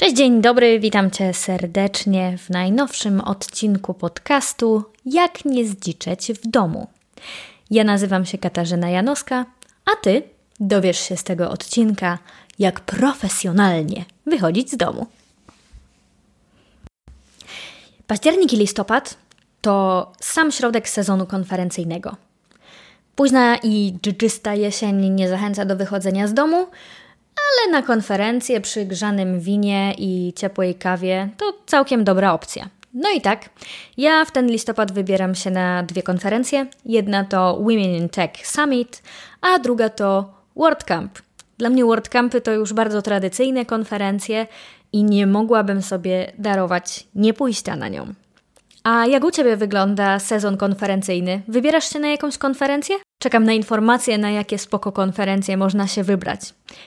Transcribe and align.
Cześć, 0.00 0.16
dzień 0.16 0.40
dobry, 0.40 0.80
witam 0.80 1.10
Cię 1.10 1.34
serdecznie 1.34 2.38
w 2.38 2.50
najnowszym 2.50 3.20
odcinku 3.20 3.94
podcastu 3.94 4.84
Jak 5.04 5.44
nie 5.44 5.64
zdziczeć 5.64 6.32
w 6.32 6.46
domu. 6.46 6.86
Ja 7.70 7.84
nazywam 7.84 8.26
się 8.26 8.38
Katarzyna 8.38 8.90
Janowska, 8.90 9.46
a 9.84 9.96
Ty 10.02 10.22
dowiesz 10.60 11.00
się 11.00 11.16
z 11.16 11.24
tego 11.24 11.50
odcinka, 11.50 12.18
jak 12.58 12.80
profesjonalnie 12.80 14.04
wychodzić 14.26 14.70
z 14.70 14.76
domu. 14.76 15.06
Październik 18.06 18.52
i 18.52 18.56
listopad 18.56 19.16
to 19.60 20.12
sam 20.20 20.52
środek 20.52 20.88
sezonu 20.88 21.26
konferencyjnego. 21.26 22.16
Późna 23.16 23.56
i 23.56 23.98
dżdżysta 24.02 24.54
jesień 24.54 25.10
nie 25.10 25.28
zachęca 25.28 25.64
do 25.64 25.76
wychodzenia 25.76 26.28
z 26.28 26.34
domu, 26.34 26.66
ale 27.38 27.72
na 27.72 27.82
konferencję 27.86 28.60
przy 28.60 28.84
grzanym 28.84 29.40
winie 29.40 29.94
i 29.98 30.32
ciepłej 30.36 30.74
kawie 30.74 31.28
to 31.36 31.52
całkiem 31.66 32.04
dobra 32.04 32.32
opcja. 32.32 32.68
No 32.94 33.10
i 33.10 33.20
tak, 33.20 33.50
ja 33.96 34.24
w 34.24 34.32
ten 34.32 34.46
listopad 34.46 34.92
wybieram 34.92 35.34
się 35.34 35.50
na 35.50 35.82
dwie 35.82 36.02
konferencje. 36.02 36.66
Jedna 36.84 37.24
to 37.24 37.56
Women 37.56 37.94
in 37.94 38.08
Tech 38.08 38.46
Summit, 38.46 39.02
a 39.40 39.58
druga 39.58 39.88
to 39.88 40.34
WordCamp. 40.56 41.18
Dla 41.58 41.70
mnie 41.70 41.84
WordCampy 41.84 42.40
to 42.40 42.52
już 42.52 42.72
bardzo 42.72 43.02
tradycyjne 43.02 43.64
konferencje 43.64 44.46
i 44.92 45.04
nie 45.04 45.26
mogłabym 45.26 45.82
sobie 45.82 46.32
darować 46.38 47.06
nie 47.14 47.34
pójścia 47.34 47.76
na 47.76 47.88
nią. 47.88 48.14
A 48.88 49.06
jak 49.06 49.24
u 49.24 49.30
Ciebie 49.30 49.56
wygląda 49.56 50.18
sezon 50.18 50.56
konferencyjny? 50.56 51.42
Wybierasz 51.48 51.92
się 51.92 51.98
na 51.98 52.08
jakąś 52.08 52.38
konferencję? 52.38 52.96
Czekam 53.18 53.44
na 53.44 53.52
informacje, 53.52 54.18
na 54.18 54.30
jakie 54.30 54.58
spoko 54.58 54.92
konferencje 54.92 55.56
można 55.56 55.86
się 55.86 56.02
wybrać. 56.02 56.40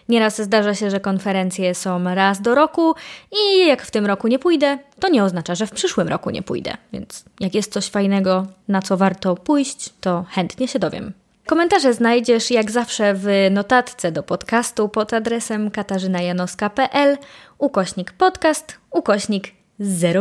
Nieraz 0.09 0.41
zdarza 0.41 0.75
się, 0.75 0.89
że 0.89 0.99
konferencje 0.99 1.75
są 1.75 2.15
raz 2.15 2.41
do 2.41 2.55
roku 2.55 2.95
i 3.31 3.67
jak 3.67 3.81
w 3.81 3.91
tym 3.91 4.05
roku 4.05 4.27
nie 4.27 4.39
pójdę, 4.39 4.77
to 4.99 5.09
nie 5.09 5.23
oznacza, 5.23 5.55
że 5.55 5.67
w 5.67 5.71
przyszłym 5.71 6.07
roku 6.07 6.29
nie 6.29 6.41
pójdę. 6.41 6.77
Więc 6.93 7.25
jak 7.39 7.55
jest 7.55 7.73
coś 7.73 7.87
fajnego, 7.89 8.47
na 8.67 8.81
co 8.81 8.97
warto 8.97 9.35
pójść, 9.35 9.89
to 10.01 10.25
chętnie 10.29 10.67
się 10.67 10.79
dowiem. 10.79 11.13
Komentarze 11.45 11.93
znajdziesz 11.93 12.51
jak 12.51 12.71
zawsze 12.71 13.13
w 13.13 13.27
notatce 13.51 14.11
do 14.11 14.23
podcastu 14.23 14.89
pod 14.89 15.13
adresem 15.13 15.71
katarzynajanowska.pl 15.71 17.17
ukośnik 17.57 18.11
podcast 18.11 18.77
ukośnik 18.91 19.51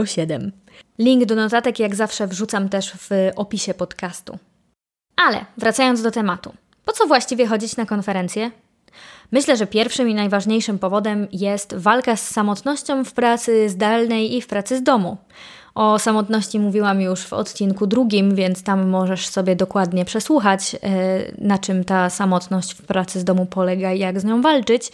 07. 0.07 0.53
Link 1.01 1.25
do 1.25 1.35
notatek 1.35 1.79
jak 1.79 1.95
zawsze 1.95 2.27
wrzucam 2.27 2.69
też 2.69 2.93
w 2.93 3.11
opisie 3.37 3.75
podcastu. 3.75 4.39
Ale 5.17 5.45
wracając 5.57 6.03
do 6.03 6.11
tematu. 6.11 6.53
Po 6.85 6.93
co 6.93 7.07
właściwie 7.07 7.47
chodzić 7.47 7.77
na 7.77 7.87
konferencje? 7.87 8.51
Myślę, 9.33 9.57
że 9.57 9.67
pierwszym 9.67 10.09
i 10.09 10.15
najważniejszym 10.15 10.79
powodem 10.79 11.29
jest 11.33 11.75
walka 11.75 12.17
z 12.17 12.29
samotnością 12.29 13.05
w 13.05 13.13
pracy 13.13 13.69
zdalnej 13.69 14.37
i 14.37 14.43
w 14.43 14.47
pracy 14.47 14.77
z 14.77 14.83
domu. 14.83 15.17
O 15.75 15.99
samotności 15.99 16.61
mówiłam 16.61 17.01
już 17.01 17.21
w 17.21 17.33
odcinku 17.33 17.87
drugim, 17.87 18.35
więc 18.35 18.63
tam 18.63 18.89
możesz 18.89 19.29
sobie 19.29 19.57
dokładnie 19.57 20.05
przesłuchać, 20.05 20.75
e, 20.75 20.79
na 21.39 21.59
czym 21.59 21.85
ta 21.85 22.11
samotność 22.11 22.75
w 22.75 22.83
pracy 22.83 23.21
z 23.21 23.25
domu 23.25 23.47
polega 23.47 23.93
i 23.93 23.99
jak 23.99 24.21
z 24.21 24.25
nią 24.25 24.43
walczyć. 24.43 24.93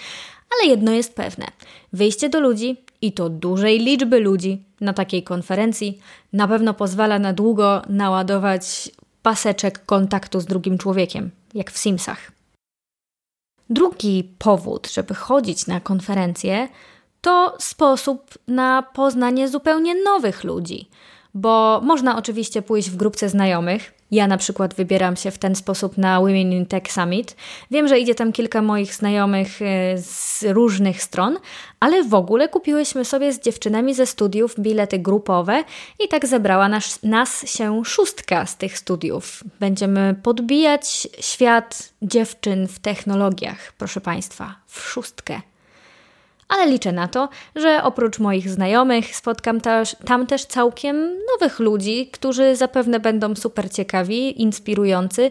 Ale 0.55 0.70
jedno 0.70 0.93
jest 0.93 1.15
pewne: 1.15 1.47
wyjście 1.93 2.29
do 2.29 2.41
ludzi 2.41 2.77
i 3.03 3.13
to 3.13 3.29
dużej 3.29 3.79
liczby 3.79 4.20
ludzi 4.20 4.66
na 4.81 4.93
takiej 4.93 5.23
konferencji 5.23 5.99
na 6.33 6.49
pewno 6.49 6.75
pozwala 6.75 7.19
na 7.19 7.33
długo 7.33 7.83
naładować 7.89 8.91
paseczek 9.23 9.85
kontaktu 9.87 10.41
z 10.41 10.47
drugim 10.47 10.79
człowiekiem, 10.79 11.31
jak 11.55 11.71
w 11.71 11.79
Simsach. 11.79 12.33
Drugi 13.71 14.35
powód, 14.39 14.91
żeby 14.93 15.15
chodzić 15.15 15.67
na 15.67 15.81
konferencje, 15.81 16.69
to 17.21 17.57
sposób 17.59 18.39
na 18.49 18.83
poznanie 18.83 19.49
zupełnie 19.49 19.95
nowych 20.05 20.45
ludzi, 20.45 20.89
bo 21.35 21.81
można 21.85 22.19
oczywiście 22.19 22.63
pójść 22.63 22.91
w 22.91 22.97
grupce 22.97 23.29
znajomych, 23.29 23.95
ja 24.11 24.27
na 24.27 24.37
przykład 24.37 24.75
wybieram 24.75 25.17
się 25.17 25.30
w 25.30 25.39
ten 25.39 25.55
sposób 25.55 25.98
na 25.98 26.20
Women 26.20 26.53
in 26.53 26.67
Tech 26.67 26.92
Summit. 26.92 27.36
Wiem, 27.70 27.89
że 27.89 27.98
idzie 27.98 28.14
tam 28.14 28.33
kilka 28.33 28.63
moich 28.63 28.95
znajomych 28.95 29.63
e, 29.63 29.98
z 29.98 30.45
różnych 30.48 31.03
stron, 31.03 31.39
ale 31.80 32.05
w 32.05 32.14
ogóle 32.14 32.48
kupiłyśmy 32.48 33.05
sobie 33.05 33.33
z 33.33 33.41
dziewczynami 33.41 33.95
ze 33.95 34.07
studiów 34.07 34.55
bilety 34.61 34.98
grupowe 34.98 35.64
i 36.05 36.08
tak 36.08 36.27
zebrała 36.27 36.69
nas, 36.69 37.03
nas 37.03 37.51
się 37.51 37.85
szóstka 37.85 38.47
z 38.47 38.57
tych 38.57 38.79
studiów. 38.79 39.45
Będziemy 39.61 40.14
podbijać 40.23 41.09
świat 41.20 41.92
dziewczyn 42.03 42.69
w 42.69 42.79
technologiach, 42.79 43.73
proszę 43.79 44.01
Państwa, 44.01 44.55
w 44.67 44.80
szóstkę 44.80 45.41
ale 46.48 46.67
liczę 46.67 46.92
na 46.92 47.08
to, 47.08 47.29
że 47.57 47.83
oprócz 47.83 48.18
moich 48.18 48.51
znajomych 48.51 49.17
spotkam 49.17 49.61
też, 49.61 49.96
tam 50.05 50.27
też 50.27 50.45
całkiem 50.45 51.11
nowych 51.33 51.58
ludzi, 51.61 52.11
którzy 52.12 52.57
zapewne 52.57 53.01
będą 53.01 53.34
super 53.34 53.70
ciekawi, 53.70 54.42
inspirujący 54.42 55.30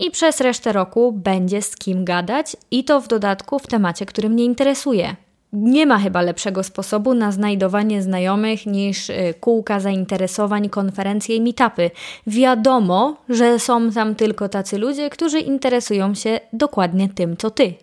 i 0.00 0.10
przez 0.10 0.40
resztę 0.40 0.72
roku 0.72 1.12
będzie 1.12 1.62
z 1.62 1.76
kim 1.76 2.04
gadać 2.04 2.56
i 2.70 2.84
to 2.84 3.00
w 3.00 3.08
dodatku 3.08 3.58
w 3.58 3.66
temacie, 3.66 4.06
który 4.06 4.28
mnie 4.28 4.44
interesuje. 4.44 5.16
Nie 5.52 5.86
ma 5.86 5.98
chyba 5.98 6.22
lepszego 6.22 6.62
sposobu 6.62 7.14
na 7.14 7.32
znajdowanie 7.32 8.02
znajomych 8.02 8.66
niż 8.66 9.10
y, 9.10 9.34
kółka 9.40 9.80
zainteresowań, 9.80 10.68
konferencje 10.68 11.36
i 11.36 11.40
meetupy. 11.40 11.90
Wiadomo, 12.26 13.16
że 13.28 13.58
są 13.58 13.90
tam 13.90 14.14
tylko 14.14 14.48
tacy 14.48 14.78
ludzie, 14.78 15.10
którzy 15.10 15.40
interesują 15.40 16.14
się 16.14 16.40
dokładnie 16.52 17.08
tym, 17.08 17.36
co 17.36 17.50
ty. 17.50 17.74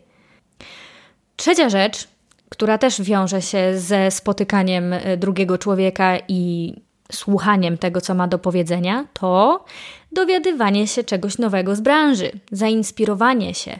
Trzecia 1.35 1.69
rzecz, 1.69 2.07
która 2.53 2.77
też 2.77 3.01
wiąże 3.01 3.41
się 3.41 3.79
ze 3.79 4.11
spotykaniem 4.11 4.93
e, 4.93 5.17
drugiego 5.17 5.57
człowieka 5.57 6.17
i 6.27 6.73
słuchaniem 7.11 7.77
tego, 7.77 8.01
co 8.01 8.13
ma 8.13 8.27
do 8.27 8.39
powiedzenia, 8.39 9.05
to 9.13 9.65
dowiadywanie 10.11 10.87
się 10.87 11.03
czegoś 11.03 11.37
nowego 11.37 11.75
z 11.75 11.81
branży, 11.81 12.31
zainspirowanie 12.51 13.53
się. 13.53 13.79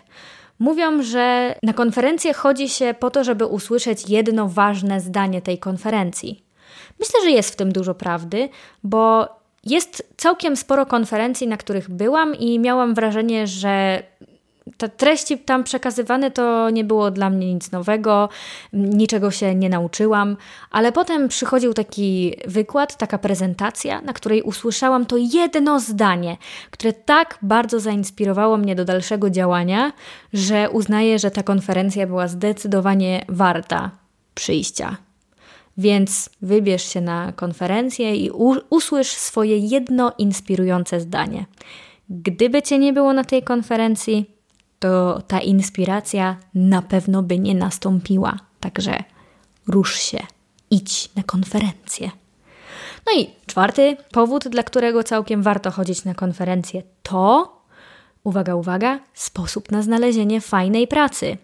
Mówią, 0.60 1.04
że 1.04 1.56
na 1.64 1.74
konferencję 1.74 2.34
chodzi 2.34 2.70
się 2.70 2.96
po 3.00 3.10
to, 3.10 3.24
żeby 3.24 3.46
usłyszeć 3.46 4.10
jedno 4.10 4.48
ważne 4.48 5.02
zdanie 5.02 5.42
tej 5.42 5.58
konferencji. 5.58 6.44
Myślę, 7.00 7.20
że 7.24 7.32
jest 7.32 7.54
w 7.54 7.56
tym 7.56 7.72
dużo 7.72 7.96
prawdy, 7.96 8.50
bo 8.84 9.28
jest 9.64 10.14
całkiem 10.18 10.56
sporo 10.56 10.86
konferencji, 10.86 11.48
na 11.48 11.58
których 11.58 11.90
byłam 11.90 12.36
i 12.36 12.60
miałam 12.60 12.94
wrażenie, 12.94 13.48
że 13.48 14.04
te 14.78 14.90
treści 14.90 15.38
tam 15.38 15.64
przekazywane 15.64 16.32
to 16.32 16.70
nie 16.70 16.84
było 16.84 17.12
dla 17.12 17.30
mnie 17.30 17.54
nic 17.54 17.72
nowego, 17.72 18.30
niczego 18.74 19.32
się 19.32 19.56
nie 19.56 19.70
nauczyłam, 19.70 20.38
ale 20.72 20.92
potem 20.92 21.28
przychodził 21.28 21.74
taki 21.74 22.36
wykład, 22.48 22.98
taka 22.98 23.18
prezentacja, 23.18 24.02
na 24.02 24.14
której 24.14 24.42
usłyszałam 24.42 25.06
to 25.06 25.16
jedno 25.18 25.80
zdanie, 25.80 26.38
które 26.72 26.94
tak 26.94 27.38
bardzo 27.42 27.80
zainspirowało 27.80 28.58
mnie 28.58 28.76
do 28.76 28.86
dalszego 28.86 29.30
działania, 29.30 29.94
że 30.34 30.70
uznaję, 30.70 31.20
że 31.20 31.32
ta 31.32 31.44
konferencja 31.44 32.08
była 32.08 32.28
zdecydowanie 32.28 33.26
warta 33.30 33.92
przyjścia. 34.36 34.98
Więc 35.78 36.30
wybierz 36.42 36.94
się 36.94 37.02
na 37.02 37.32
konferencję 37.32 38.16
i 38.16 38.32
usłysz 38.70 39.08
swoje 39.08 39.58
jedno 39.58 40.14
inspirujące 40.18 41.00
zdanie. 41.00 41.46
Gdyby 42.10 42.62
cię 42.62 42.80
nie 42.80 42.94
było 42.94 43.14
na 43.14 43.24
tej 43.24 43.44
konferencji, 43.44 44.33
to 44.84 45.22
ta 45.28 45.40
inspiracja 45.40 46.38
na 46.54 46.82
pewno 46.82 47.24
by 47.24 47.40
nie 47.40 47.56
nastąpiła. 47.56 48.40
Także 48.60 49.04
rusz 49.68 49.96
się, 49.96 50.20
idź 50.72 51.10
na 51.16 51.24
konferencję. 51.24 52.12
No 53.06 53.22
i 53.22 53.30
czwarty 53.46 53.98
powód, 54.12 54.48
dla 54.48 54.64
którego 54.64 55.04
całkiem 55.04 55.44
warto 55.44 55.72
chodzić 55.72 56.06
na 56.06 56.14
konferencję, 56.14 56.84
to 57.04 57.54
uwaga, 58.24 58.56
uwaga, 58.56 59.00
sposób 59.14 59.72
na 59.72 59.82
znalezienie 59.82 60.42
fajnej 60.42 60.88
pracy. 60.88 61.38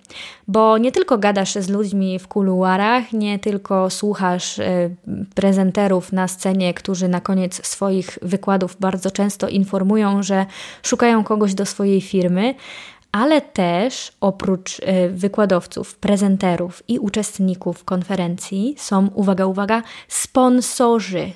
Bo 0.48 0.78
nie 0.78 0.92
tylko 0.92 1.18
gadasz 1.18 1.54
z 1.54 1.70
ludźmi 1.70 2.20
w 2.20 2.28
kuluarach, 2.28 3.14
nie 3.14 3.40
tylko 3.40 3.90
słuchasz 3.90 4.60
y, 4.60 4.96
prezenterów 5.36 6.12
na 6.12 6.28
scenie, 6.28 6.74
którzy 6.74 7.08
na 7.08 7.22
koniec 7.22 7.68
swoich 7.68 8.20
wykładów 8.22 8.78
bardzo 8.80 9.12
często 9.12 9.48
informują, 9.48 10.24
że 10.24 10.46
szukają 10.84 11.24
kogoś 11.24 11.54
do 11.54 11.66
swojej 11.66 12.02
firmy, 12.02 12.56
ale 13.12 13.42
też 13.42 14.12
oprócz 14.22 14.80
y, 14.80 14.84
wykładowców, 15.10 15.96
prezenterów 15.96 16.84
i 16.88 17.00
uczestników 17.00 17.84
konferencji 17.84 18.76
są, 18.78 19.08
uwaga, 19.16 19.46
uwaga, 19.46 19.84
sponsorzy. 20.08 21.32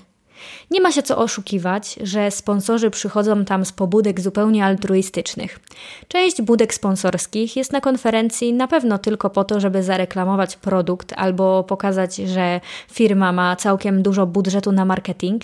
Nie 0.72 0.82
ma 0.82 0.92
się 0.92 1.04
co 1.04 1.18
oszukiwać, 1.18 1.96
że 2.04 2.32
sponsorzy 2.32 2.90
przychodzą 2.90 3.46
tam 3.46 3.66
z 3.66 3.72
pobudek 3.72 4.22
zupełnie 4.22 4.66
altruistycznych. 4.66 5.60
Część 6.08 6.42
budek 6.42 6.74
sponsorskich 6.74 7.56
jest 7.56 7.72
na 7.72 7.82
konferencji 7.82 8.54
na 8.54 8.68
pewno 8.68 8.98
tylko 8.98 9.30
po 9.30 9.44
to, 9.44 9.60
żeby 9.60 9.84
zareklamować 9.84 10.56
produkt 10.56 11.14
albo 11.16 11.64
pokazać, 11.64 12.16
że 12.16 12.62
firma 12.92 13.32
ma 13.32 13.56
całkiem 13.56 14.02
dużo 14.02 14.26
budżetu 14.26 14.72
na 14.72 14.86
marketing, 14.86 15.44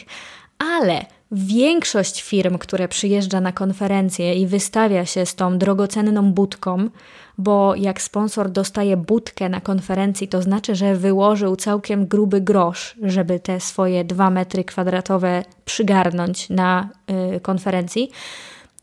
ale 0.77 1.05
większość 1.31 2.21
firm, 2.21 2.57
które 2.57 2.87
przyjeżdża 2.87 3.41
na 3.41 3.51
konferencję 3.51 4.33
i 4.35 4.47
wystawia 4.47 5.05
się 5.05 5.25
z 5.25 5.35
tą 5.35 5.57
drogocenną 5.57 6.31
budką, 6.33 6.89
bo 7.37 7.75
jak 7.75 8.01
sponsor 8.01 8.49
dostaje 8.49 8.97
budkę 8.97 9.49
na 9.49 9.61
konferencji, 9.61 10.27
to 10.27 10.41
znaczy, 10.41 10.75
że 10.75 10.95
wyłożył 10.95 11.55
całkiem 11.55 12.07
gruby 12.07 12.41
grosz, 12.41 12.95
żeby 13.01 13.39
te 13.39 13.59
swoje 13.59 14.03
dwa 14.03 14.29
metry 14.29 14.63
kwadratowe 14.63 15.43
przygarnąć 15.65 16.49
na 16.49 16.89
y, 17.35 17.39
konferencji 17.39 18.11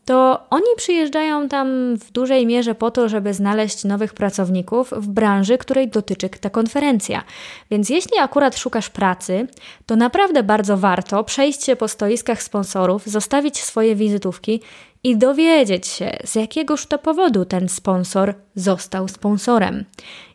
to 0.07 0.43
oni 0.49 0.75
przyjeżdżają 0.77 1.49
tam 1.49 1.97
w 1.97 2.11
dużej 2.11 2.45
mierze 2.45 2.75
po 2.75 2.91
to, 2.91 3.09
żeby 3.09 3.33
znaleźć 3.33 3.83
nowych 3.83 4.13
pracowników 4.13 4.91
w 4.91 5.07
branży, 5.07 5.57
której 5.57 5.87
dotyczy 5.87 6.29
ta 6.29 6.49
konferencja. 6.49 7.23
Więc 7.71 7.89
jeśli 7.89 8.17
akurat 8.19 8.57
szukasz 8.57 8.89
pracy, 8.89 9.47
to 9.85 9.95
naprawdę 9.95 10.43
bardzo 10.43 10.77
warto 10.77 11.23
przejść 11.23 11.63
się 11.63 11.75
po 11.75 11.87
stoiskach 11.87 12.43
sponsorów, 12.43 13.05
zostawić 13.05 13.57
swoje 13.57 13.95
wizytówki 13.95 14.61
i 15.03 15.17
dowiedzieć 15.17 15.87
się, 15.87 16.17
z 16.23 16.35
jakiegoż 16.35 16.85
to 16.85 16.99
powodu 16.99 17.45
ten 17.45 17.69
sponsor 17.69 18.33
został 18.55 19.07
sponsorem. 19.07 19.85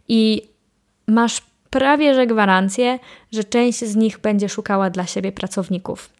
I 0.08 0.42
masz 1.06 1.42
prawie 1.70 2.14
że 2.14 2.26
gwarancję, 2.26 2.98
że 3.32 3.44
część 3.44 3.78
z 3.78 3.96
nich 3.96 4.18
będzie 4.18 4.48
szukała 4.48 4.90
dla 4.90 5.06
siebie 5.06 5.32
pracowników. 5.32 6.10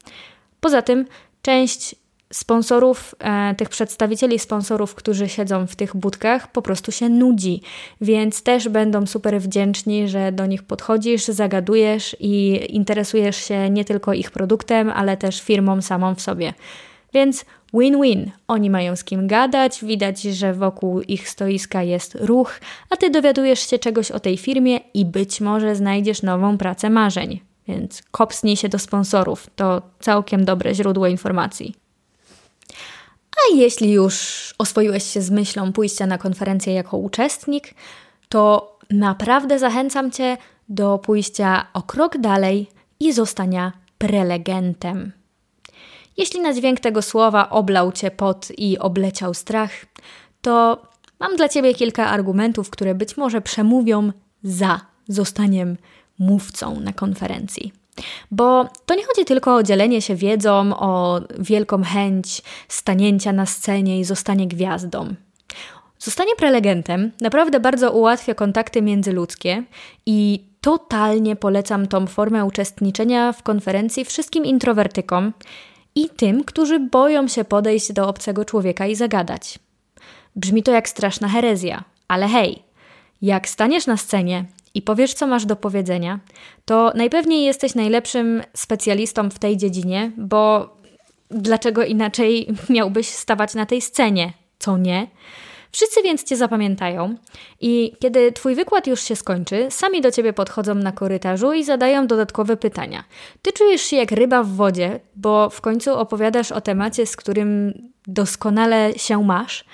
Poza 0.61 0.83
tym, 0.83 1.07
część 1.43 2.02
sponsorów, 2.33 3.15
e, 3.19 3.55
tych 3.55 3.69
przedstawicieli 3.69 4.39
sponsorów, 4.39 4.95
którzy 4.95 5.29
siedzą 5.29 5.67
w 5.67 5.77
tych 5.77 5.97
budkach, 5.97 6.53
po 6.53 6.63
prostu 6.63 6.93
się 6.93 7.09
nudzi, 7.09 7.63
więc 8.01 8.43
też 8.43 8.69
będą 8.69 9.07
super 9.07 9.41
wdzięczni, 9.41 10.09
że 10.09 10.33
do 10.33 10.47
nich 10.47 10.63
podchodzisz, 10.63 11.25
zagadujesz 11.25 12.17
i 12.21 12.61
interesujesz 12.77 13.37
się 13.37 13.71
nie 13.71 13.85
tylko 13.85 14.13
ich 14.13 14.31
produktem, 14.31 14.91
ale 14.91 15.17
też 15.17 15.43
firmą 15.43 15.83
samą 15.83 16.15
w 16.15 16.21
sobie. 16.21 16.55
Więc 17.15 17.45
win-win. 17.75 18.31
Oni 18.49 18.71
mają 18.71 18.97
z 18.97 19.05
kim 19.05 19.27
gadać, 19.27 19.85
widać, 19.85 20.23
że 20.23 20.55
wokół 20.55 21.01
ich 21.01 21.29
stoiska 21.29 21.83
jest 21.83 22.19
ruch, 22.21 22.61
a 22.91 22.97
ty 22.97 23.11
dowiadujesz 23.11 23.71
się 23.71 23.79
czegoś 23.79 24.11
o 24.11 24.21
tej 24.21 24.37
firmie 24.37 24.81
i 24.95 25.05
być 25.05 25.41
może 25.41 25.77
znajdziesz 25.77 26.23
nową 26.23 26.59
pracę 26.59 26.91
marzeń. 26.91 27.41
Więc 27.69 28.03
kopsnij 28.11 28.57
się 28.57 28.69
do 28.69 28.79
sponsorów. 28.79 29.51
To 29.57 29.83
całkiem 30.01 30.45
dobre 30.45 30.75
źródło 30.75 31.07
informacji. 31.07 31.82
A 33.43 33.57
jeśli 33.57 33.93
już 33.93 34.15
oswoiłeś 34.59 35.05
się 35.05 35.23
z 35.23 35.31
myślą 35.31 35.73
pójścia 35.73 36.07
na 36.07 36.19
konferencję 36.19 36.73
jako 36.73 36.97
uczestnik, 36.97 37.75
to 38.29 38.73
naprawdę 38.91 39.59
zachęcam 39.59 40.11
Cię 40.11 40.37
do 40.69 40.99
pójścia 40.99 41.67
o 41.75 41.83
krok 41.83 42.19
dalej 42.19 42.67
i 43.01 43.13
zostania 43.13 43.73
prelegentem. 43.99 45.13
Jeśli 46.17 46.41
na 46.41 46.55
dźwięk 46.55 46.81
tego 46.81 47.03
słowa 47.03 47.51
oblał 47.51 47.93
Cię 47.93 48.11
pot 48.11 48.49
i 48.59 48.79
obleciał 48.79 49.35
strach, 49.35 49.71
to 50.41 50.83
mam 51.21 51.37
dla 51.37 51.49
Ciebie 51.49 51.75
kilka 51.75 52.07
argumentów, 52.07 52.71
które 52.71 52.95
być 52.95 53.17
może 53.17 53.41
przemówią 53.41 54.13
za 54.43 54.81
zostaniem 55.09 55.77
mówcą 56.19 56.81
na 56.81 56.93
konferencji. 56.93 57.82
Bo 58.31 58.69
to 58.87 58.95
nie 58.95 59.07
chodzi 59.07 59.25
tylko 59.25 59.55
o 59.55 59.63
dzielenie 59.63 60.03
się 60.03 60.15
wiedzą, 60.15 60.77
o 60.79 61.21
wielką 61.39 61.83
chęć 61.83 62.43
stanięcia 62.69 63.33
na 63.33 63.47
scenie 63.47 64.01
i 64.01 64.05
zostanie 64.05 64.49
gwiazdą. 64.49 65.15
Zostanie 65.99 66.37
prelegentem 66.37 67.11
naprawdę 67.21 67.61
bardzo 67.61 67.93
ułatwia 67.93 68.35
kontakty 68.35 68.83
międzyludzkie 68.83 69.65
i 70.07 70.45
totalnie 70.61 71.37
polecam 71.37 71.87
tą 71.87 72.07
formę 72.07 72.45
uczestniczenia 72.45 73.33
w 73.33 73.43
konferencji 73.43 74.05
wszystkim 74.05 74.45
introwertykom 74.45 75.33
i 75.95 76.09
tym, 76.09 76.45
którzy 76.45 76.81
boją 76.81 77.29
się 77.29 77.45
podejść 77.45 77.93
do 77.93 78.09
obcego 78.09 78.45
człowieka 78.45 78.87
i 78.87 78.95
zagadać. 78.95 79.59
Brzmi 80.37 80.63
to 80.63 80.73
jak 80.73 80.89
straszna 80.89 81.29
herezja, 81.29 81.85
ale 82.09 82.29
hej, 82.29 82.63
jak 83.23 83.49
staniesz 83.49 83.87
na 83.87 83.97
scenie 83.97 84.45
i 84.75 84.83
powiesz, 84.83 85.15
co 85.15 85.27
masz 85.27 85.47
do 85.47 85.57
powiedzenia, 85.57 86.21
to 86.65 86.93
najpewniej 86.95 87.45
jesteś 87.45 87.75
najlepszym 87.75 88.43
specjalistą 88.55 89.31
w 89.31 89.39
tej 89.39 89.57
dziedzinie, 89.57 90.13
bo 90.17 90.71
dlaczego 91.31 91.85
inaczej 91.85 92.49
miałbyś 92.71 93.09
stawać 93.09 93.55
na 93.55 93.67
tej 93.67 93.81
scenie, 93.81 94.33
co 94.59 94.79
nie? 94.79 95.07
Wszyscy 95.73 96.03
więc 96.03 96.25
Cię 96.25 96.37
zapamiętają 96.37 97.15
i 97.61 97.93
kiedy 98.01 98.33
Twój 98.33 98.55
wykład 98.55 98.87
już 98.87 99.03
się 99.03 99.17
skończy, 99.17 99.67
sami 99.71 100.01
do 100.01 100.11
Ciebie 100.11 100.33
podchodzą 100.33 100.75
na 100.75 100.93
korytarzu 100.93 101.53
i 101.53 101.65
zadają 101.65 102.07
dodatkowe 102.07 102.57
pytania. 102.57 103.05
Ty 103.43 103.53
czujesz 103.53 103.83
się 103.83 103.97
jak 103.97 104.13
ryba 104.13 104.43
w 104.43 104.49
wodzie, 104.49 105.01
bo 105.17 105.51
w 105.51 105.61
końcu 105.61 105.99
opowiadasz 105.99 106.53
o 106.53 106.61
temacie, 106.61 107.07
z 107.07 107.17
którym 107.17 107.73
doskonale 108.07 108.93
się 108.97 109.25
masz 109.25 109.65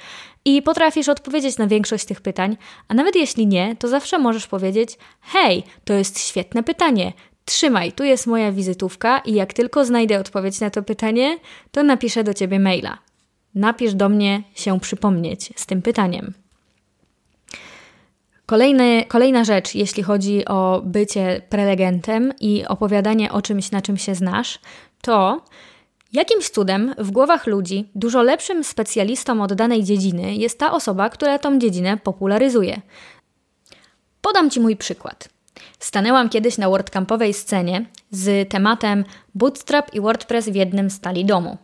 i 0.48 0.62
potrafisz 0.62 1.08
odpowiedzieć 1.08 1.58
na 1.58 1.66
większość 1.66 2.04
tych 2.04 2.20
pytań, 2.20 2.56
a 2.88 2.94
nawet 2.94 3.16
jeśli 3.16 3.46
nie, 3.46 3.76
to 3.76 3.88
zawsze 3.88 4.18
możesz 4.18 4.46
powiedzieć: 4.46 4.98
Hej, 5.20 5.62
to 5.84 5.94
jest 5.94 6.20
świetne 6.20 6.62
pytanie. 6.62 7.12
Trzymaj, 7.44 7.92
tu 7.92 8.04
jest 8.04 8.26
moja 8.26 8.52
wizytówka 8.52 9.18
i 9.18 9.34
jak 9.34 9.52
tylko 9.52 9.84
znajdę 9.84 10.20
odpowiedź 10.20 10.60
na 10.60 10.70
to 10.70 10.82
pytanie, 10.82 11.38
to 11.70 11.82
napiszę 11.82 12.24
do 12.24 12.34
ciebie 12.34 12.60
maila. 12.60 12.98
Napisz 13.54 13.94
do 13.94 14.08
mnie 14.08 14.42
się 14.54 14.80
przypomnieć 14.80 15.52
z 15.56 15.66
tym 15.66 15.82
pytaniem. 15.82 16.34
Kolejny, 18.46 19.04
kolejna 19.08 19.44
rzecz, 19.44 19.74
jeśli 19.74 20.02
chodzi 20.02 20.44
o 20.44 20.82
bycie 20.84 21.42
prelegentem 21.48 22.32
i 22.40 22.64
opowiadanie 22.66 23.32
o 23.32 23.42
czymś, 23.42 23.70
na 23.70 23.82
czym 23.82 23.96
się 23.96 24.14
znasz, 24.14 24.58
to 25.02 25.42
Jakimś 26.12 26.50
cudem 26.50 26.94
w 26.98 27.10
głowach 27.10 27.46
ludzi 27.46 27.90
dużo 27.94 28.22
lepszym 28.22 28.64
specjalistą 28.64 29.42
od 29.42 29.52
danej 29.52 29.84
dziedziny 29.84 30.34
jest 30.34 30.58
ta 30.58 30.72
osoba, 30.72 31.10
która 31.10 31.38
tą 31.38 31.58
dziedzinę 31.58 31.96
popularyzuje. 31.96 32.80
Podam 34.20 34.50
Ci 34.50 34.60
mój 34.60 34.76
przykład. 34.76 35.28
Stanęłam 35.78 36.28
kiedyś 36.28 36.58
na 36.58 36.68
WordCampowej 36.68 37.34
scenie 37.34 37.86
z 38.10 38.48
tematem 38.48 39.04
Bootstrap 39.34 39.94
i 39.94 40.00
WordPress 40.00 40.48
w 40.48 40.54
jednym 40.54 40.90
stali 40.90 41.24
domu. 41.24 41.56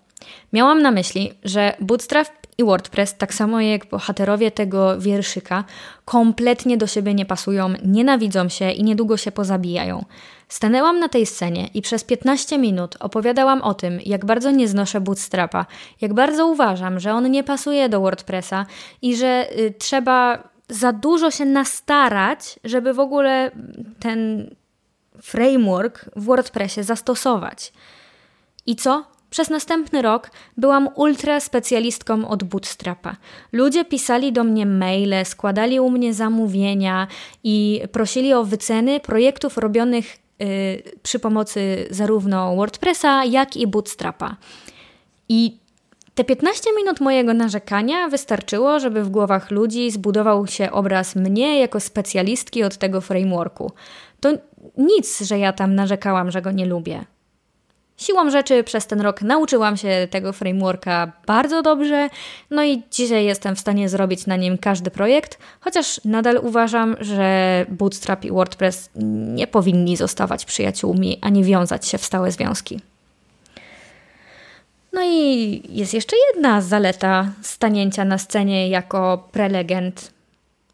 Miałam 0.53 0.83
na 0.83 0.91
myśli, 0.91 1.33
że 1.45 1.77
Bootstrap 1.81 2.44
i 2.59 2.65
WordPress, 2.65 3.17
tak 3.17 3.35
samo 3.35 3.61
jak 3.61 3.87
bohaterowie 3.87 4.51
tego 4.51 5.01
wierszyka, 5.01 5.65
kompletnie 6.05 6.77
do 6.77 6.87
siebie 6.87 7.15
nie 7.15 7.27
pasują, 7.27 7.75
nienawidzą 7.85 8.49
się 8.49 8.71
i 8.71 8.85
niedługo 8.85 9.17
się 9.17 9.33
pozabijają. 9.33 10.05
Stanęłam 10.49 10.99
na 10.99 11.09
tej 11.09 11.27
scenie 11.27 11.69
i 11.75 11.83
przez 11.83 12.05
15 12.05 12.59
minut 12.59 12.97
opowiadałam 13.01 13.63
o 13.63 13.75
tym, 13.75 14.01
jak 14.05 14.25
bardzo 14.25 14.51
nie 14.51 14.69
znoszę 14.69 15.01
bootstrapa, 15.01 15.67
jak 16.01 16.15
bardzo 16.15 16.47
uważam, 16.47 17.01
że 17.01 17.13
on 17.13 17.31
nie 17.31 17.45
pasuje 17.45 17.89
do 17.89 18.01
WordPressa 18.01 18.67
i 19.03 19.17
że 19.17 19.47
y, 19.59 19.75
trzeba 19.79 20.49
za 20.69 20.93
dużo 20.93 21.31
się 21.31 21.45
nastarać, 21.45 22.59
żeby 22.65 22.95
w 22.95 23.01
ogóle 23.01 23.51
ten 24.01 24.51
framework 25.23 26.05
w 26.17 26.25
WordPressie 26.25 26.83
zastosować. 26.83 27.73
I 28.67 28.77
co? 28.77 29.14
Przez 29.35 29.51
następny 29.51 30.03
rok 30.03 30.31
byłam 30.57 30.89
ultra 30.95 31.41
specjalistką 31.41 32.29
od 32.29 32.45
Bootstrapa. 32.45 33.17
Ludzie 33.53 33.85
pisali 33.85 34.33
do 34.33 34.45
mnie 34.45 34.67
maile, 34.67 35.25
składali 35.25 35.81
u 35.81 35.91
mnie 35.91 36.15
zamówienia 36.15 37.07
i 37.45 37.83
prosili 37.93 38.33
o 38.33 38.45
wyceny 38.45 39.01
projektów 39.01 39.59
robionych 39.59 40.25
Y, 40.43 40.83
przy 41.03 41.19
pomocy 41.19 41.87
zarówno 41.91 42.57
WordPressa, 42.57 43.25
jak 43.25 43.57
i 43.57 43.67
Bootstrapa. 43.67 44.37
I 45.29 45.59
te 46.15 46.25
15 46.25 46.71
minut 46.77 47.01
mojego 47.01 47.35
narzekania 47.35 48.09
wystarczyło, 48.09 48.81
żeby 48.81 49.05
w 49.05 49.09
głowach 49.09 49.51
ludzi 49.51 49.91
zbudował 49.91 50.47
się 50.47 50.71
obraz 50.71 51.17
mnie 51.17 51.61
jako 51.61 51.81
specjalistki 51.81 52.65
od 52.65 52.77
tego 52.77 53.01
frameworku. 53.01 53.73
To 54.21 54.33
nic, 54.77 55.21
że 55.21 55.39
ja 55.39 55.53
tam 55.53 55.75
narzekałam, 55.75 56.31
że 56.31 56.43
go 56.43 56.51
nie 56.51 56.67
lubię. 56.67 57.05
Siłą 57.97 58.31
rzeczy 58.31 58.65
przez 58.65 58.87
ten 58.87 59.01
rok 59.01 59.23
nauczyłam 59.23 59.77
się 59.77 60.09
tego 60.11 60.33
frameworka 60.33 61.13
bardzo 61.27 61.63
dobrze, 61.63 62.09
no 62.51 62.65
i 62.65 62.83
dzisiaj 62.91 63.25
jestem 63.25 63.57
w 63.57 63.61
stanie 63.61 63.89
zrobić 63.89 64.27
na 64.27 64.37
nim 64.37 64.59
każdy 64.59 64.91
projekt, 64.91 65.39
chociaż 65.61 66.01
nadal 66.05 66.41
uważam, 66.43 66.97
że 67.01 67.67
Bootstrap 67.69 68.25
i 68.25 68.31
WordPress 68.31 68.91
nie 69.35 69.47
powinni 69.47 69.97
zostawać 69.97 70.45
przyjaciółmi 70.45 71.19
ani 71.23 71.45
wiązać 71.45 71.89
się 71.89 71.99
w 71.99 72.05
stałe 72.05 72.33
związki. 72.33 72.81
No 74.93 75.03
i 75.05 75.63
jest 75.69 75.95
jeszcze 75.95 76.17
jedna 76.35 76.61
zaleta 76.61 77.29
stanięcia 77.43 78.05
na 78.05 78.19
scenie 78.19 78.69
jako 78.69 79.29
prelegent, 79.33 80.13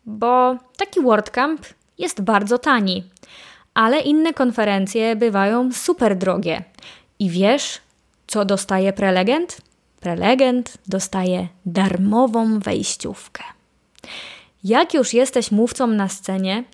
bo 0.06 0.56
taki 0.76 1.00
WordCamp 1.00 1.66
jest 1.98 2.20
bardzo 2.20 2.58
tani, 2.58 3.04
ale 3.74 4.00
inne 4.00 4.34
konferencje 4.34 5.16
bywają 5.16 5.72
super 5.72 6.16
drogie. 6.16 6.62
I 7.20 7.30
wiesz, 7.30 7.78
co 8.26 8.44
dostaje 8.44 8.92
prelegent? 8.92 9.60
Prelegent 10.00 10.78
dostaje 10.86 11.48
darmową 11.66 12.58
wejściówkę. 12.58 13.42
Jak 14.64 14.94
już 14.94 15.14
jesteś 15.14 15.50
mówcą 15.50 15.86
na 15.86 16.08
scenie, 16.08 16.64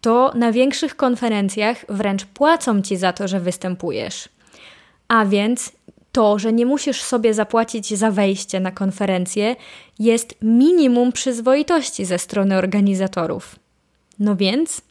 to 0.00 0.32
na 0.34 0.52
większych 0.52 0.96
konferencjach 0.96 1.84
wręcz 1.88 2.24
płacą 2.24 2.82
ci 2.82 2.96
za 2.96 3.12
to, 3.12 3.28
że 3.28 3.40
występujesz. 3.40 4.28
A 5.08 5.24
więc 5.24 5.72
to, 6.12 6.38
że 6.38 6.52
nie 6.52 6.66
musisz 6.66 7.02
sobie 7.02 7.34
zapłacić 7.34 7.98
za 7.98 8.10
wejście 8.10 8.60
na 8.60 8.70
konferencję, 8.70 9.56
jest 9.98 10.34
minimum 10.42 11.12
przyzwoitości 11.12 12.04
ze 12.04 12.18
strony 12.18 12.56
organizatorów. 12.56 13.61
No 14.22 14.36
więc, 14.36 14.82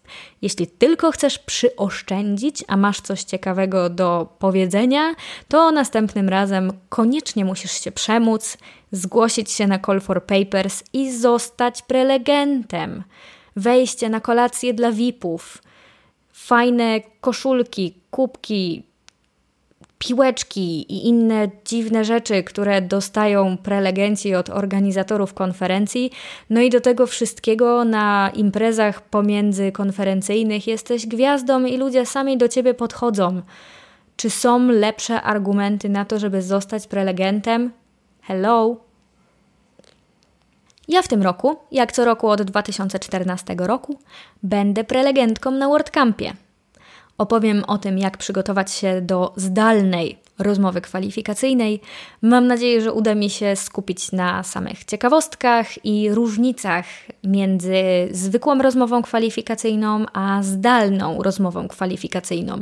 jeśli 0.42 0.68
tylko 0.68 1.12
chcesz 1.12 1.40
przyoszczędzić, 1.40 2.64
a 2.68 2.78
masz 2.78 3.02
coś 3.02 3.24
ciekawego 3.24 3.90
do 3.90 4.28
powiedzenia, 4.40 5.16
to 5.48 5.72
następnym 5.72 6.30
razem 6.30 6.74
koniecznie 6.90 7.46
musisz 7.46 7.72
się 7.72 7.92
przemóc, 7.92 8.58
zgłosić 8.92 9.52
się 9.52 9.68
na 9.68 9.80
Call 9.80 10.02
for 10.02 10.26
Papers 10.26 10.84
i 10.94 11.12
zostać 11.12 11.82
prelegentem. 11.82 13.04
Wejście 13.56 14.10
na 14.10 14.20
kolację 14.20 14.74
dla 14.74 14.92
VIP-ów, 14.92 15.58
fajne 16.34 17.02
koszulki, 17.22 17.94
kubki, 18.10 18.84
piłeczki 20.02 20.94
i 20.94 21.08
inne 21.08 21.50
dziwne 21.66 22.06
rzeczy, 22.06 22.44
które 22.44 22.82
dostają 22.82 23.58
prelegenci 23.58 24.36
od 24.36 24.50
organizatorów 24.50 25.34
konferencji. 25.34 26.12
No 26.50 26.62
i 26.62 26.70
do 26.70 26.82
tego 26.82 27.08
wszystkiego 27.08 27.86
na 27.86 28.32
imprezach 28.36 29.02
pomiędzykonferencyjnych 29.02 30.68
jesteś 30.68 31.08
gwiazdą 31.08 31.66
i 31.66 31.78
ludzie 31.78 32.06
sami 32.06 32.38
do 32.38 32.48
ciebie 32.48 32.74
podchodzą. 32.74 33.42
Czy 34.16 34.30
są 34.30 34.68
lepsze 34.68 35.22
argumenty 35.22 35.90
na 35.90 36.06
to, 36.06 36.20
żeby 36.20 36.42
zostać 36.42 36.88
prelegentem? 36.88 37.72
Hello? 38.22 38.76
Ja 40.88 41.02
w 41.02 41.08
tym 41.08 41.22
roku, 41.22 41.56
jak 41.72 41.92
co 41.92 42.06
roku 42.06 42.28
od 42.28 42.42
2014 42.42 43.56
roku, 43.58 44.00
będę 44.44 44.84
prelegentką 44.84 45.52
na 45.52 45.68
WordCampie. 45.68 46.34
Opowiem 47.22 47.64
o 47.68 47.78
tym, 47.78 47.98
jak 47.98 48.18
przygotować 48.18 48.72
się 48.72 49.02
do 49.02 49.34
zdalnej 49.36 50.18
rozmowy 50.40 50.82
kwalifikacyjnej. 50.82 51.82
Mam 52.22 52.48
nadzieję, 52.48 52.82
że 52.82 52.94
uda 52.94 53.16
mi 53.16 53.30
się 53.30 53.56
skupić 53.56 54.12
na 54.12 54.44
samych 54.44 54.84
ciekawostkach 54.84 55.86
i 55.86 56.14
różnicach 56.14 56.86
między 57.24 57.74
zwykłą 58.12 58.62
rozmową 58.62 59.02
kwalifikacyjną 59.02 60.06
a 60.14 60.44
zdalną 60.44 61.24
rozmową 61.24 61.68
kwalifikacyjną. 61.68 62.62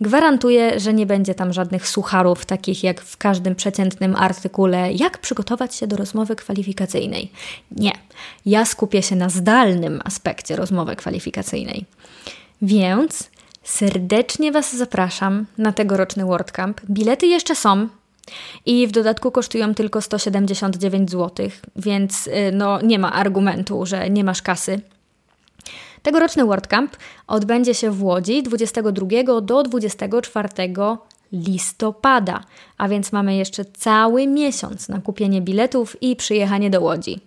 Gwarantuję, 0.00 0.80
że 0.80 0.94
nie 0.94 1.06
będzie 1.06 1.34
tam 1.34 1.52
żadnych 1.52 1.88
sucharów, 1.88 2.46
takich 2.46 2.84
jak 2.84 3.00
w 3.00 3.16
każdym 3.16 3.54
przeciętnym 3.54 4.16
artykule, 4.16 4.92
jak 4.92 5.18
przygotować 5.18 5.74
się 5.74 5.86
do 5.86 5.96
rozmowy 5.96 6.36
kwalifikacyjnej. 6.36 7.32
Nie, 7.70 7.92
ja 8.46 8.64
skupię 8.64 9.02
się 9.02 9.16
na 9.16 9.28
zdalnym 9.28 10.00
aspekcie 10.04 10.56
rozmowy 10.56 10.96
kwalifikacyjnej. 10.96 11.84
Więc 12.62 13.30
Serdecznie 13.68 14.52
Was 14.52 14.76
zapraszam 14.76 15.46
na 15.58 15.72
tegoroczny 15.72 16.24
WordCamp. 16.24 16.80
Bilety 16.90 17.26
jeszcze 17.26 17.56
są, 17.56 17.88
i 18.66 18.86
w 18.86 18.92
dodatku 18.92 19.30
kosztują 19.30 19.74
tylko 19.74 20.02
179 20.02 21.10
zł, 21.10 21.48
więc 21.76 22.26
y, 22.26 22.30
no, 22.52 22.80
nie 22.82 22.98
ma 22.98 23.12
argumentu, 23.12 23.86
że 23.86 24.10
nie 24.10 24.24
masz 24.24 24.42
kasy. 24.42 24.80
Tegoroczny 26.02 26.44
WordCamp 26.44 26.96
odbędzie 27.26 27.74
się 27.74 27.90
w 27.90 28.02
Łodzi 28.02 28.42
22 28.42 29.40
do 29.42 29.62
24 29.62 30.48
listopada, 31.32 32.44
a 32.78 32.88
więc 32.88 33.12
mamy 33.12 33.36
jeszcze 33.36 33.64
cały 33.64 34.26
miesiąc 34.26 34.88
na 34.88 35.00
kupienie 35.00 35.42
biletów 35.42 36.02
i 36.02 36.16
przyjechanie 36.16 36.70
do 36.70 36.80
Łodzi. 36.80 37.20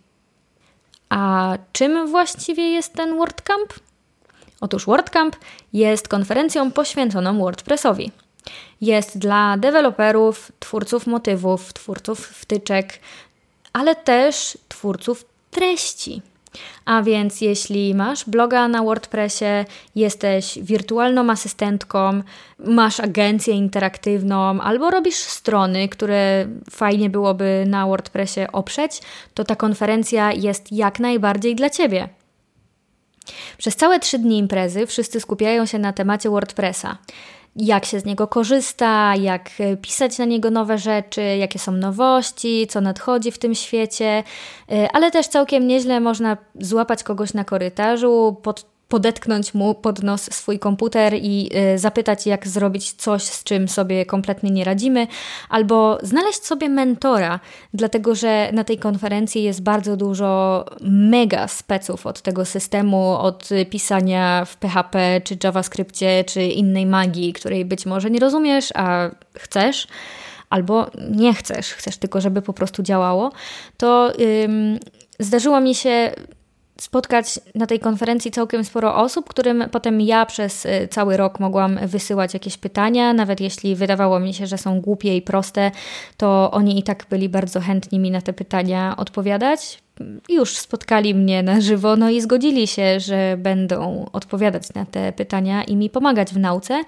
A 1.10 1.58
czym 1.72 2.08
właściwie 2.08 2.70
jest 2.70 2.94
ten 2.94 3.18
WordCamp? 3.18 3.74
Otóż 4.62 4.86
WordCamp 4.86 5.36
jest 5.74 6.08
konferencją 6.08 6.72
poświęconą 6.72 7.39
WordPressowi. 7.39 8.12
Jest 8.82 9.18
dla 9.18 9.58
deweloperów, 9.58 10.51
twórców 10.60 11.08
motywów, 11.08 11.74
twórców 11.74 12.27
wtyczek, 12.27 13.00
ale 13.74 13.96
też 13.96 14.58
twórców 14.70 15.25
treści. 15.51 16.22
A 16.86 17.03
więc 17.03 17.41
jeśli 17.41 17.96
masz 17.96 18.30
bloga 18.30 18.68
na 18.68 18.84
WordPressie, 18.84 19.46
jesteś 19.96 20.60
wirtualną 20.62 21.30
asystentką, 21.30 22.22
masz 22.60 23.00
agencję 23.00 23.53
interaktywną 23.53 24.62
albo 24.62 24.91
robisz 24.91 25.15
strony, 25.15 25.89
które 25.89 26.48
fajnie 26.72 27.10
byłoby 27.10 27.63
na 27.68 27.88
WordPressie 27.88 28.51
oprzeć, 28.51 29.01
to 29.34 29.44
ta 29.44 29.56
konferencja 29.56 30.32
jest 30.32 30.72
jak 30.72 31.00
najbardziej 31.00 31.56
dla 31.56 31.70
Ciebie. 31.70 32.10
Przez 33.62 33.75
całe 33.75 34.00
trzy 34.00 34.20
dni 34.20 34.38
imprezy 34.38 34.88
wszyscy 34.88 35.20
skupiają 35.20 35.65
się 35.65 35.80
na 35.80 35.94
temacie 35.94 36.30
WordPressa. 36.30 36.98
Jak 37.56 37.86
się 37.86 38.00
z 38.00 38.06
niego 38.06 38.27
korzysta, 38.27 39.15
jak 39.15 39.50
e, 39.60 39.77
pisać 39.77 40.18
na 40.18 40.25
niego 40.25 40.51
nowe 40.51 40.77
rzeczy, 40.77 41.22
jakie 41.22 41.60
są 41.60 41.72
nowości, 41.72 42.68
co 42.70 42.82
nadchodzi 42.82 43.32
w 43.32 43.38
tym 43.38 43.56
świecie, 43.56 44.24
e, 44.72 44.88
ale 44.94 45.12
też 45.12 45.27
całkiem 45.27 45.68
nieźle 45.68 46.00
można 46.00 46.38
złapać 46.60 47.03
kogoś 47.03 47.34
na 47.34 47.44
korytarzu, 47.44 48.38
pod 48.44 48.71
podetknąć 48.92 49.54
mu 49.54 49.76
pod 49.76 50.04
nos 50.04 50.22
swój 50.34 50.60
komputer 50.60 51.14
i 51.14 51.50
y, 51.76 51.80
zapytać, 51.80 52.28
jak 52.28 52.48
zrobić 52.48 52.94
coś, 52.94 53.24
z 53.24 53.44
czym 53.44 53.68
sobie 53.68 54.06
kompletnie 54.06 54.52
nie 54.52 54.64
radzimy, 54.64 55.08
albo 55.50 55.98
znaleźć 56.04 56.46
sobie 56.46 56.70
mentora, 56.70 57.40
dlatego 57.74 58.16
że 58.16 58.50
na 58.54 58.64
tej 58.64 58.78
konferencji 58.78 59.44
jest 59.44 59.64
bardzo 59.64 59.98
dużo 59.98 60.66
mega 60.82 61.48
speców 61.48 62.06
od 62.06 62.22
tego 62.22 62.46
systemu, 62.46 63.12
od 63.12 63.50
pisania 63.70 64.46
w 64.46 64.58
PHP, 64.58 65.22
czy 65.24 65.38
JavaScriptie, 65.44 66.24
czy 66.24 66.44
innej 66.44 66.86
magii, 66.86 67.34
której 67.34 67.66
być 67.66 67.86
może 67.86 68.10
nie 68.10 68.20
rozumiesz, 68.20 68.70
a 68.76 69.10
chcesz 69.38 69.88
albo 70.50 70.92
nie 71.10 71.34
chcesz, 71.34 71.74
chcesz 71.74 71.98
tylko, 71.98 72.22
żeby 72.22 72.42
po 72.42 72.54
prostu 72.54 72.84
działało, 72.84 73.32
to 73.78 74.12
ym, 74.20 74.80
zdarzyło 75.20 75.62
mi 75.62 75.76
się 75.76 76.12
spotkać 76.82 77.40
na 77.56 77.68
tej 77.68 77.80
konferencji 77.80 78.32
całkiem 78.32 78.64
sporo 78.64 78.96
osób, 78.96 79.30
którym 79.30 79.64
potem 79.72 80.02
ja 80.02 80.26
przez 80.26 80.66
y, 80.66 80.88
cały 80.92 81.18
rok 81.18 81.40
mogłam 81.40 81.80
wysyłać 81.88 82.34
jakieś 82.34 82.58
pytania, 82.58 83.14
nawet 83.14 83.42
jeśli 83.42 83.76
wydawało 83.76 84.20
mi 84.20 84.34
się, 84.34 84.48
że 84.48 84.58
są 84.58 84.82
głupie 84.82 85.18
i 85.18 85.22
proste, 85.22 85.72
to 86.18 86.52
oni 86.52 86.80
i 86.80 86.84
tak 86.84 87.06
byli 87.10 87.30
bardzo 87.30 87.60
chętni 87.60 88.00
mi 88.00 88.12
na 88.12 88.22
te 88.22 88.34
pytania 88.34 88.96
odpowiadać. 88.98 89.80
Już 90.30 90.58
spotkali 90.58 91.16
mnie 91.16 91.44
na 91.44 91.62
żywo, 91.62 91.96
no 91.96 92.10
i 92.10 92.22
zgodzili 92.22 92.68
się, 92.68 93.00
że 93.00 93.38
będą 93.38 94.06
odpowiadać 94.14 94.74
na 94.74 94.86
te 94.86 95.12
pytania 95.14 95.64
i 95.64 95.76
mi 95.76 95.90
pomagać 95.90 96.34
w 96.34 96.38
nauce, 96.38 96.84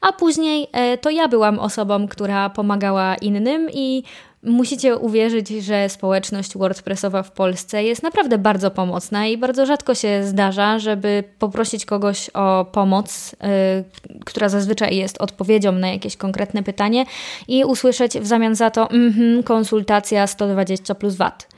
a 0.00 0.12
później 0.12 0.66
e, 0.72 0.98
to 0.98 1.10
ja 1.10 1.28
byłam 1.28 1.58
osobą, 1.58 2.08
która 2.08 2.50
pomagała 2.50 3.14
innym 3.14 3.68
i 3.72 4.02
Musicie 4.44 4.96
uwierzyć, 4.96 5.48
że 5.48 5.88
społeczność 5.88 6.58
WordPressowa 6.58 7.22
w 7.22 7.32
Polsce 7.32 7.84
jest 7.84 8.02
naprawdę 8.02 8.38
bardzo 8.38 8.70
pomocna 8.70 9.26
i 9.26 9.38
bardzo 9.38 9.66
rzadko 9.66 9.94
się 9.94 10.24
zdarza, 10.24 10.78
żeby 10.78 11.24
poprosić 11.38 11.84
kogoś 11.84 12.30
o 12.34 12.66
pomoc, 12.72 13.32
yy, 13.32 14.18
która 14.24 14.48
zazwyczaj 14.48 14.96
jest 14.96 15.22
odpowiedzią 15.22 15.72
na 15.72 15.88
jakieś 15.88 16.16
konkretne 16.16 16.62
pytanie 16.62 17.04
i 17.48 17.64
usłyszeć 17.64 18.18
w 18.18 18.26
zamian 18.26 18.54
za 18.54 18.70
to 18.70 18.90
mm 18.90 19.42
konsultacja 19.42 20.26
120 20.26 20.94
plus 20.94 21.14
VAT. 21.14 21.48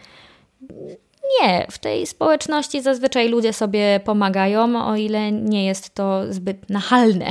Nie, 1.42 1.66
w 1.70 1.78
tej 1.78 2.06
społeczności 2.06 2.82
zazwyczaj 2.82 3.28
ludzie 3.28 3.52
sobie 3.52 4.00
pomagają, 4.04 4.86
o 4.86 4.96
ile 4.96 5.32
nie 5.32 5.66
jest 5.66 5.94
to 5.94 6.22
zbyt 6.30 6.70
nachalne. 6.70 7.26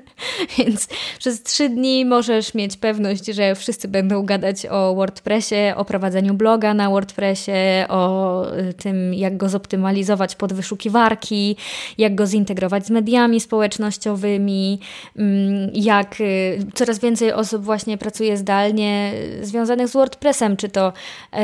Więc 0.58 0.88
przez 1.18 1.42
trzy 1.42 1.68
dni 1.68 2.04
możesz 2.04 2.54
mieć 2.54 2.76
pewność, 2.76 3.26
że 3.26 3.54
wszyscy 3.54 3.88
będą 3.88 4.22
gadać 4.22 4.66
o 4.66 4.94
WordPressie, 4.94 5.74
o 5.76 5.84
prowadzeniu 5.84 6.34
bloga 6.34 6.74
na 6.74 6.90
WordPressie, 6.90 7.50
o 7.88 8.44
y, 8.56 8.74
tym, 8.74 9.14
jak 9.14 9.36
go 9.36 9.48
zoptymalizować 9.48 10.36
pod 10.36 10.52
wyszukiwarki, 10.52 11.56
jak 11.98 12.14
go 12.14 12.26
zintegrować 12.26 12.86
z 12.86 12.90
mediami 12.90 13.40
społecznościowymi, 13.40 14.80
mm, 15.16 15.70
jak 15.74 16.20
y, 16.20 16.58
coraz 16.74 16.98
więcej 16.98 17.32
osób 17.32 17.64
właśnie 17.64 17.98
pracuje 17.98 18.36
zdalnie 18.36 19.12
związanych 19.42 19.88
z 19.88 19.92
WordPressem, 19.92 20.56
czy 20.56 20.68
to 20.68 20.92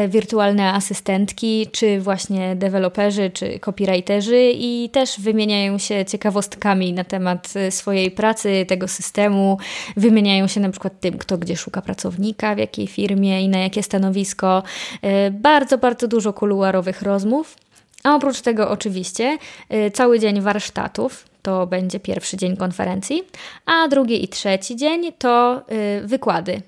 wirtualne 0.08 0.72
asystentki, 0.72 1.66
czy 1.72 1.85
czy 1.86 2.00
właśnie 2.00 2.56
deweloperzy, 2.56 3.30
czy 3.30 3.58
copywriterzy 3.58 4.52
i 4.54 4.90
też 4.92 5.20
wymieniają 5.20 5.78
się 5.78 6.04
ciekawostkami 6.04 6.92
na 6.92 7.04
temat 7.04 7.52
y, 7.56 7.70
swojej 7.70 8.10
pracy, 8.10 8.64
tego 8.68 8.88
systemu, 8.88 9.58
wymieniają 9.96 10.46
się 10.46 10.60
na 10.60 10.70
przykład 10.70 11.00
tym, 11.00 11.18
kto 11.18 11.38
gdzie 11.38 11.56
szuka 11.56 11.82
pracownika, 11.82 12.54
w 12.54 12.58
jakiej 12.58 12.86
firmie 12.86 13.42
i 13.42 13.48
na 13.48 13.58
jakie 13.58 13.82
stanowisko. 13.82 14.62
Y, 15.04 15.30
bardzo, 15.30 15.78
bardzo 15.78 16.08
dużo 16.08 16.32
kuluarowych 16.32 17.02
rozmów. 17.02 17.56
A 18.04 18.14
oprócz 18.14 18.40
tego 18.40 18.70
oczywiście 18.70 19.38
y, 19.74 19.90
cały 19.90 20.20
dzień 20.20 20.40
warsztatów, 20.40 21.24
to 21.42 21.66
będzie 21.66 22.00
pierwszy 22.00 22.36
dzień 22.36 22.56
konferencji, 22.56 23.22
a 23.66 23.88
drugi 23.88 24.24
i 24.24 24.28
trzeci 24.28 24.76
dzień 24.76 25.12
to 25.18 25.62
wykłady. 26.04 26.62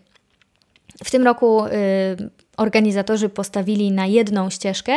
W 1.05 1.11
tym 1.11 1.25
roku 1.25 1.63
organizatorzy 2.59 3.29
postawili 3.29 3.93
na 3.93 4.07
jedną 4.07 4.51
ścieżkę, 4.51 4.93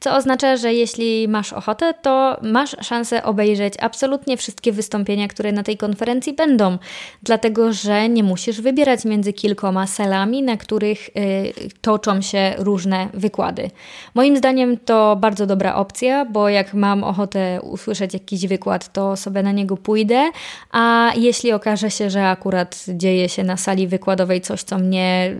co 0.00 0.16
oznacza, 0.16 0.56
że 0.56 0.74
jeśli 0.74 1.28
masz 1.28 1.52
ochotę, 1.52 1.94
to 2.02 2.36
masz 2.42 2.76
szansę 2.80 3.22
obejrzeć 3.22 3.74
absolutnie 3.80 4.36
wszystkie 4.36 4.72
wystąpienia, 4.72 5.28
które 5.28 5.52
na 5.52 5.62
tej 5.62 5.76
konferencji 5.76 6.32
będą, 6.32 6.78
dlatego 7.22 7.72
że 7.72 8.08
nie 8.08 8.22
musisz 8.22 8.60
wybierać 8.60 9.04
między 9.04 9.32
kilkoma 9.32 9.86
salami, 9.86 10.42
na 10.42 10.56
których 10.56 11.08
y, 11.08 11.12
toczą 11.80 12.20
się 12.20 12.54
różne 12.58 13.08
wykłady. 13.14 13.70
Moim 14.14 14.36
zdaniem 14.36 14.78
to 14.78 15.16
bardzo 15.16 15.46
dobra 15.46 15.74
opcja, 15.74 16.24
bo 16.24 16.48
jak 16.48 16.74
mam 16.74 17.04
ochotę 17.04 17.60
usłyszeć 17.62 18.14
jakiś 18.14 18.46
wykład, 18.46 18.92
to 18.92 19.16
sobie 19.16 19.42
na 19.42 19.52
niego 19.52 19.76
pójdę, 19.76 20.30
a 20.72 21.12
jeśli 21.16 21.52
okaże 21.52 21.90
się, 21.90 22.10
że 22.10 22.28
akurat 22.28 22.84
dzieje 22.88 23.28
się 23.28 23.44
na 23.44 23.56
sali 23.56 23.86
wykładowej 23.88 24.40
coś, 24.40 24.62
co 24.62 24.78
mnie 24.78 25.36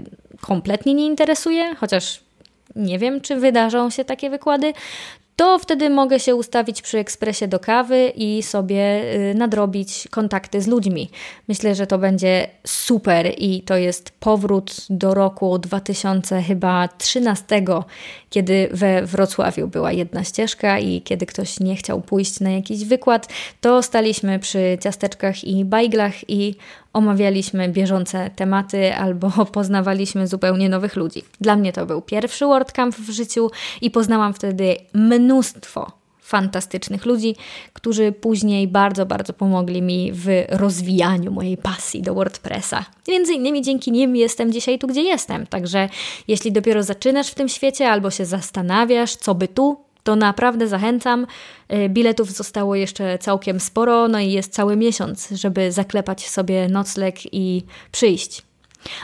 kompletnie 0.47 0.95
nie 0.95 1.07
interesuje, 1.07 1.75
chociaż 1.75 2.21
nie 2.77 2.99
wiem, 2.99 3.21
czy 3.21 3.37
wydarzą 3.37 3.91
się 3.91 4.05
takie 4.05 4.31
wykłady, 4.31 4.73
to 5.37 5.59
wtedy 5.59 5.91
mogę 5.91 6.21
się 6.21 6.35
ustawić 6.35 6.83
przy 6.83 6.99
ekspresie 6.99 7.49
do 7.49 7.59
kawy 7.59 8.13
i 8.17 8.43
sobie 8.43 9.03
y, 9.31 9.35
nadrobić 9.35 10.09
kontakty 10.11 10.63
z 10.63 10.67
ludźmi. 10.67 11.11
Myślę, 11.49 11.75
że 11.75 11.87
to 11.87 11.99
będzie 11.99 12.49
super 12.67 13.33
i 13.39 13.63
to 13.63 13.77
jest 13.77 14.11
powrót 14.11 14.77
do 14.91 15.15
roku 15.15 15.59
2013, 15.59 17.65
kiedy 18.31 18.69
we 18.73 19.07
Wrocławiu 19.07 19.69
była 19.69 19.93
jedna 19.93 20.25
ścieżka 20.25 20.79
i 20.79 21.03
kiedy 21.03 21.27
ktoś 21.27 21.61
nie 21.61 21.77
chciał 21.77 22.01
pójść 22.01 22.41
na 22.41 22.51
jakiś 22.51 22.85
wykład, 22.85 23.29
to 23.61 23.83
staliśmy 23.83 24.39
przy 24.39 24.79
ciasteczkach 24.81 25.45
i 25.45 25.65
bajglach 25.65 26.31
i 26.31 26.55
omawialiśmy 26.95 27.69
bieżące 27.69 28.31
tematy 28.37 28.95
albo 28.95 29.31
poznawaliśmy 29.53 30.27
zupełnie 30.27 30.69
nowych 30.69 30.97
ludzi. 30.97 31.23
Dla 31.41 31.57
mnie 31.57 31.73
to 31.73 31.87
był 31.87 32.03
pierwszy 32.03 32.47
WordCamp 32.47 32.97
w 32.97 33.11
życiu 33.11 33.51
i 33.81 33.91
poznałam 33.91 34.35
wtedy 34.35 34.77
mnóstwo 34.95 36.05
fantastycznych 36.25 37.07
ludzi, 37.07 37.37
którzy 37.73 38.13
później 38.13 38.69
bardzo, 38.69 39.07
bardzo 39.07 39.33
pomogli 39.33 39.83
mi 39.83 40.13
w 40.13 40.29
rozwijaniu 40.49 41.33
mojej 41.33 41.57
pasji 41.57 42.03
do 42.03 42.15
WordPressa. 42.15 42.85
Między 43.09 43.33
innymi 43.33 43.63
dzięki 43.63 43.93
nim 43.93 44.17
jestem 44.17 44.53
dzisiaj 44.53 44.79
tu, 44.79 44.87
gdzie 44.87 45.03
jestem. 45.03 45.47
Także 45.47 45.89
jeśli 46.29 46.53
dopiero 46.53 46.83
zaczynasz 46.83 47.31
w 47.31 47.35
tym 47.35 47.49
świecie 47.49 47.91
albo 47.91 48.11
się 48.11 48.25
zastanawiasz, 48.25 49.17
co 49.17 49.35
by 49.35 49.49
tu, 49.49 49.84
to 50.05 50.17
naprawdę 50.17 50.69
zachęcam. 50.69 51.27
Y, 51.73 51.89
biletów 51.89 52.31
zostało 52.31 52.75
jeszcze 52.75 53.19
całkiem 53.19 53.61
sporo, 53.61 54.09
no 54.09 54.19
i 54.19 54.33
jest 54.33 54.53
cały 54.53 54.77
miesiąc, 54.77 55.29
żeby 55.31 55.73
zaklepać 55.73 56.29
sobie 56.29 56.69
nocleg 56.69 57.35
i 57.35 57.63
przyjść. 57.93 58.43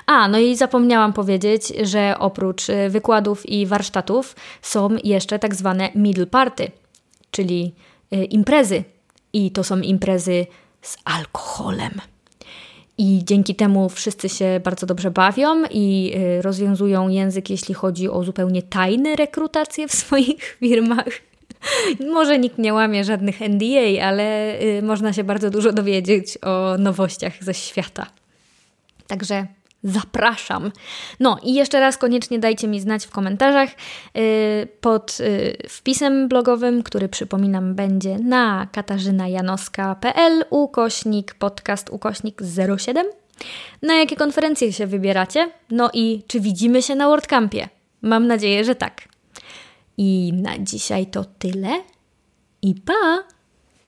A, 0.07 0.29
no 0.29 0.39
i 0.39 0.57
zapomniałam 0.57 1.13
powiedzieć, 1.13 1.73
że 1.83 2.15
oprócz 2.19 2.69
y, 2.69 2.91
wykładów 2.91 3.49
i 3.49 3.67
warsztatów 3.67 4.37
są 4.63 4.89
jeszcze 5.05 5.39
tak 5.39 5.55
zwane 5.55 5.91
middle 5.95 6.27
party, 6.27 6.71
czyli 7.31 7.75
y, 8.13 8.25
imprezy. 8.25 8.85
I 9.33 9.51
to 9.51 9.65
są 9.65 9.81
imprezy 9.81 10.47
z 10.83 10.97
alkoholem. 11.05 12.01
I 13.01 13.25
dzięki 13.25 13.55
temu 13.55 13.89
wszyscy 13.89 14.29
się 14.29 14.61
bardzo 14.65 14.87
dobrze 14.87 15.11
bawią 15.11 15.65
i 15.71 16.13
y, 16.39 16.43
rozwiązują 16.43 17.09
język, 17.09 17.51
jeśli 17.51 17.75
chodzi 17.75 18.09
o 18.09 18.25
zupełnie 18.25 18.63
tajne 18.63 19.17
rekrutacje 19.17 19.89
w 19.89 19.93
swoich 20.03 20.43
firmach. 20.43 21.07
Może 22.13 22.39
nikt 22.39 22.59
nie 22.59 22.75
łamie 22.75 23.05
żadnych 23.05 23.41
NDA, 23.41 24.05
ale 24.05 24.55
y, 24.63 24.83
można 24.83 25.13
się 25.13 25.25
bardzo 25.25 25.51
dużo 25.51 25.73
dowiedzieć 25.73 26.39
o 26.43 26.79
nowościach 26.79 27.45
ze 27.45 27.55
świata. 27.55 28.07
Także 29.07 29.47
Zapraszam. 29.85 30.73
No 31.21 31.39
i 31.43 31.55
jeszcze 31.55 31.81
raz 31.81 31.99
koniecznie 31.99 32.39
dajcie 32.39 32.69
mi 32.69 32.81
znać 32.81 33.07
w 33.07 33.11
komentarzach 33.11 33.69
yy, 34.15 34.23
pod 34.81 35.19
yy, 35.19 35.69
wpisem 35.69 36.29
blogowym, 36.29 36.83
który 36.83 37.09
przypominam 37.09 37.75
będzie 37.75 38.19
na 38.19 38.69
katarzynajanowska.pl 38.73 40.45
ukośnik 40.51 41.35
podcast 41.35 41.91
ukośnik 41.91 42.43
07. 42.79 43.07
Na 43.83 43.95
jakie 43.95 44.17
konferencje 44.17 44.73
się 44.73 44.87
wybieracie? 44.87 45.51
No 45.71 45.91
i 45.95 46.23
czy 46.27 46.41
widzimy 46.41 46.83
się 46.83 46.95
na 46.95 47.09
WordCampie? 47.09 47.69
Mam 48.03 48.27
nadzieję, 48.27 48.65
że 48.65 48.75
tak. 48.75 49.09
I 49.97 50.33
na 50.35 50.59
dzisiaj 50.59 51.07
to 51.07 51.25
tyle. 51.25 51.71
I 52.63 52.75
pa! 52.75 53.40